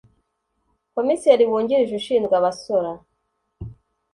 [0.93, 2.91] Komiseri wungirije ushinzwe Abasora